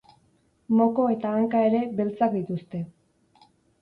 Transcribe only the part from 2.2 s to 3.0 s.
dituzte.